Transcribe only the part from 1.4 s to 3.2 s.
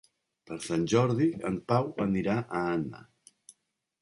en Pau anirà a Anna.